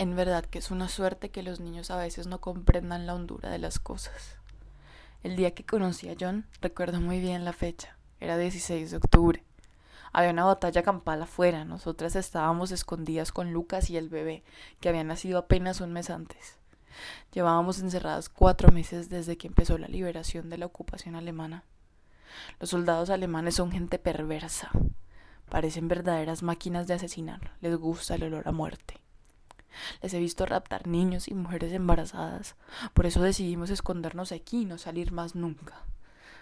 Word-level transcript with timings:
En 0.00 0.16
verdad 0.16 0.46
que 0.46 0.60
es 0.60 0.70
una 0.70 0.88
suerte 0.88 1.28
que 1.28 1.42
los 1.42 1.60
niños 1.60 1.90
a 1.90 1.98
veces 1.98 2.26
no 2.26 2.40
comprendan 2.40 3.06
la 3.06 3.14
hondura 3.14 3.50
de 3.50 3.58
las 3.58 3.78
cosas. 3.78 4.38
El 5.22 5.36
día 5.36 5.50
que 5.50 5.66
conocí 5.66 6.08
a 6.08 6.16
John, 6.18 6.46
recuerdo 6.62 7.02
muy 7.02 7.20
bien 7.20 7.44
la 7.44 7.52
fecha, 7.52 7.98
era 8.18 8.38
16 8.38 8.92
de 8.92 8.96
octubre. 8.96 9.44
Había 10.14 10.30
una 10.30 10.46
batalla 10.46 10.82
campal 10.82 11.20
afuera, 11.20 11.66
nosotras 11.66 12.16
estábamos 12.16 12.72
escondidas 12.72 13.30
con 13.30 13.52
Lucas 13.52 13.90
y 13.90 13.98
el 13.98 14.08
bebé, 14.08 14.42
que 14.80 14.88
había 14.88 15.04
nacido 15.04 15.36
apenas 15.36 15.82
un 15.82 15.92
mes 15.92 16.08
antes. 16.08 16.56
Llevábamos 17.34 17.78
encerradas 17.80 18.30
cuatro 18.30 18.72
meses 18.72 19.10
desde 19.10 19.36
que 19.36 19.48
empezó 19.48 19.76
la 19.76 19.88
liberación 19.88 20.48
de 20.48 20.56
la 20.56 20.64
ocupación 20.64 21.14
alemana. 21.14 21.62
Los 22.58 22.70
soldados 22.70 23.10
alemanes 23.10 23.56
son 23.56 23.70
gente 23.70 23.98
perversa. 23.98 24.70
Parecen 25.50 25.88
verdaderas 25.88 26.42
máquinas 26.42 26.86
de 26.86 26.94
asesinar. 26.94 27.52
Les 27.60 27.76
gusta 27.76 28.14
el 28.14 28.22
olor 28.22 28.48
a 28.48 28.52
muerte. 28.52 28.99
Les 30.02 30.12
he 30.14 30.18
visto 30.18 30.46
raptar 30.46 30.86
niños 30.86 31.28
y 31.28 31.34
mujeres 31.34 31.72
embarazadas. 31.72 32.56
Por 32.94 33.06
eso 33.06 33.22
decidimos 33.22 33.70
escondernos 33.70 34.32
aquí 34.32 34.62
y 34.62 34.64
no 34.64 34.78
salir 34.78 35.12
más 35.12 35.34
nunca. 35.34 35.84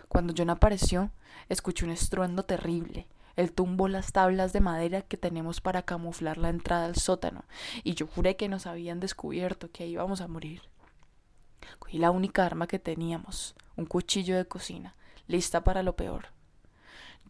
Cuando 0.09 0.35
John 0.37 0.51
apareció, 0.51 1.11
escuché 1.49 1.85
un 1.85 1.91
estruendo 1.91 2.45
terrible. 2.45 3.07
Él 3.37 3.53
tumbó 3.53 3.87
las 3.87 4.11
tablas 4.11 4.53
de 4.53 4.61
madera 4.61 5.03
que 5.03 5.17
tenemos 5.17 5.61
para 5.61 5.83
camuflar 5.83 6.39
la 6.39 6.49
entrada 6.49 6.87
al 6.87 6.97
sótano, 6.97 7.45
y 7.85 7.95
yo 7.95 8.07
juré 8.07 8.37
que 8.37 8.49
nos 8.49 8.67
habían 8.67 8.99
descubierto, 8.99 9.71
que 9.71 9.87
íbamos 9.87 10.21
a 10.21 10.29
morir. 10.29 10.63
Cogí 11.79 11.99
la 11.99 12.11
única 12.11 12.45
arma 12.45 12.67
que 12.67 12.81
teníamos, 12.81 13.55
un 13.77 13.87
cuchillo 13.87 14.37
de 14.37 14.47
cocina, 14.47 14.97
lista 15.29 15.63
para 15.63 15.85
lo 15.85 15.95
peor. 15.95 16.29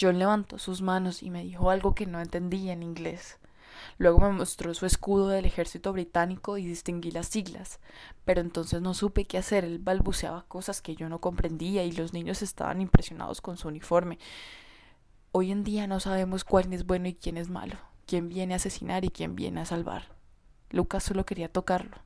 John 0.00 0.18
levantó 0.18 0.58
sus 0.58 0.80
manos 0.80 1.22
y 1.22 1.30
me 1.30 1.42
dijo 1.42 1.70
algo 1.70 1.94
que 1.94 2.06
no 2.06 2.20
entendía 2.20 2.72
en 2.72 2.82
inglés. 2.82 3.38
Luego 3.98 4.20
me 4.20 4.32
mostró 4.32 4.74
su 4.74 4.86
escudo 4.86 5.28
del 5.28 5.44
ejército 5.44 5.92
británico 5.92 6.58
y 6.58 6.66
distinguí 6.66 7.10
las 7.10 7.28
siglas, 7.28 7.80
pero 8.24 8.40
entonces 8.40 8.80
no 8.80 8.94
supe 8.94 9.24
qué 9.24 9.38
hacer. 9.38 9.64
Él 9.64 9.78
balbuceaba 9.78 10.44
cosas 10.46 10.82
que 10.82 10.96
yo 10.96 11.08
no 11.08 11.20
comprendía 11.20 11.84
y 11.84 11.92
los 11.92 12.12
niños 12.12 12.42
estaban 12.42 12.80
impresionados 12.80 13.40
con 13.40 13.56
su 13.56 13.68
uniforme. 13.68 14.18
Hoy 15.32 15.52
en 15.52 15.64
día 15.64 15.86
no 15.86 16.00
sabemos 16.00 16.44
cuál 16.44 16.72
es 16.72 16.86
bueno 16.86 17.08
y 17.08 17.14
quién 17.14 17.36
es 17.36 17.50
malo, 17.50 17.76
quién 18.06 18.28
viene 18.28 18.54
a 18.54 18.56
asesinar 18.56 19.04
y 19.04 19.10
quién 19.10 19.36
viene 19.36 19.60
a 19.60 19.66
salvar. 19.66 20.14
Lucas 20.70 21.04
solo 21.04 21.24
quería 21.24 21.50
tocarlo. 21.52 21.98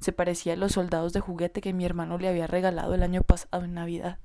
Se 0.00 0.12
parecía 0.12 0.52
a 0.52 0.56
los 0.56 0.72
soldados 0.72 1.12
de 1.12 1.20
juguete 1.20 1.60
que 1.60 1.72
mi 1.72 1.84
hermano 1.84 2.18
le 2.18 2.28
había 2.28 2.46
regalado 2.46 2.94
el 2.94 3.02
año 3.02 3.22
pasado 3.22 3.64
en 3.64 3.74
Navidad. 3.74 4.18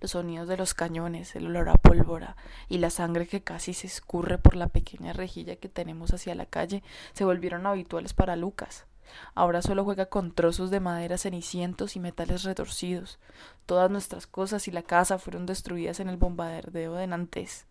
Los 0.00 0.12
sonidos 0.12 0.48
de 0.48 0.56
los 0.56 0.74
cañones, 0.74 1.34
el 1.36 1.46
olor 1.46 1.68
a 1.68 1.74
pólvora 1.74 2.36
y 2.68 2.78
la 2.78 2.90
sangre 2.90 3.26
que 3.26 3.42
casi 3.42 3.74
se 3.74 3.86
escurre 3.86 4.38
por 4.38 4.56
la 4.56 4.68
pequeña 4.68 5.12
rejilla 5.12 5.56
que 5.56 5.68
tenemos 5.68 6.12
hacia 6.12 6.34
la 6.34 6.46
calle 6.46 6.82
se 7.12 7.24
volvieron 7.24 7.66
habituales 7.66 8.14
para 8.14 8.36
Lucas. 8.36 8.86
Ahora 9.34 9.62
solo 9.62 9.84
juega 9.84 10.06
con 10.06 10.32
trozos 10.32 10.70
de 10.70 10.80
madera 10.80 11.18
cenicientos 11.18 11.96
y 11.96 12.00
metales 12.00 12.42
retorcidos. 12.42 13.18
Todas 13.66 13.90
nuestras 13.90 14.26
cosas 14.26 14.68
y 14.68 14.70
la 14.70 14.82
casa 14.82 15.18
fueron 15.18 15.46
destruidas 15.46 16.00
en 16.00 16.08
el 16.08 16.16
bombardeo 16.16 16.94
de 16.94 17.06
Nantes. 17.06 17.66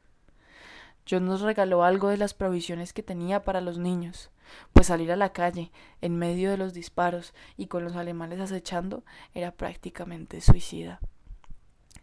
John 1.10 1.26
nos 1.26 1.42
regaló 1.42 1.84
algo 1.84 2.10
de 2.10 2.18
las 2.18 2.34
provisiones 2.34 2.92
que 2.92 3.04
tenía 3.04 3.44
para 3.46 3.62
los 3.62 3.78
niños, 3.78 4.30
pues 4.74 4.88
salir 4.88 5.12
a 5.12 5.16
la 5.16 5.32
calle, 5.32 5.72
en 6.02 6.18
medio 6.18 6.52
de 6.52 6.58
los 6.58 6.74
disparos 6.74 7.34
y 7.56 7.68
con 7.68 7.86
los 7.86 7.96
alemanes 7.96 8.42
acechando, 8.42 9.04
era 9.34 9.52
prácticamente 9.52 10.42
suicida. 10.42 11.00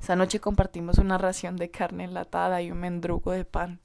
Esa 0.04 0.16
noche 0.16 0.38
compartimos 0.38 0.98
una 0.98 1.16
ración 1.16 1.56
de 1.56 1.70
carne 1.70 2.04
enlatada 2.04 2.60
y 2.60 2.70
un 2.70 2.76
mendrugo 2.76 3.32
de 3.32 3.46
pan. 3.46 3.80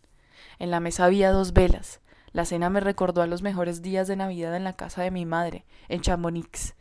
En 0.57 0.69
la 0.69 0.81
mesa 0.81 1.05
había 1.05 1.31
dos 1.31 1.53
velas. 1.53 2.01
La 2.33 2.43
cena 2.43 2.69
me 2.69 2.81
recordó 2.81 3.21
a 3.21 3.25
los 3.25 3.41
mejores 3.41 3.81
días 3.81 4.09
de 4.09 4.17
Navidad 4.17 4.53
en 4.53 4.65
la 4.65 4.73
casa 4.73 5.01
de 5.01 5.11
mi 5.11 5.25
madre, 5.25 5.63
en 5.87 6.01
Chamonix. 6.01 6.75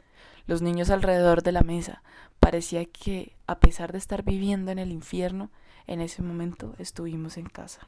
Los 0.49 0.61
niños 0.61 0.91
alrededor 0.91 1.45
de 1.45 1.53
la 1.53 1.61
mesa. 1.61 2.03
Parecía 2.41 2.85
que, 2.87 3.37
a 3.47 3.61
pesar 3.61 3.93
de 3.93 3.99
estar 3.99 4.25
viviendo 4.25 4.73
en 4.73 4.81
el 4.81 4.91
infierno, 4.91 5.53
en 5.87 6.01
ese 6.01 6.21
momento 6.21 6.75
estuvimos 6.81 7.37
en 7.37 7.47
casa. 7.47 7.87